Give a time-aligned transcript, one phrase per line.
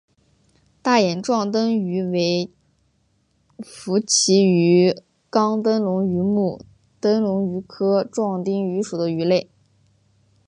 [0.81, 2.49] 大眼壮灯鱼为
[3.59, 4.95] 辐鳍鱼
[5.29, 6.59] 纲灯笼鱼目
[6.99, 9.51] 灯笼鱼科壮灯鱼属的鱼类。